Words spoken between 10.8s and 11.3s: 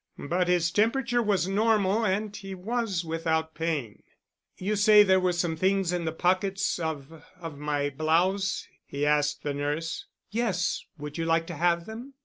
would you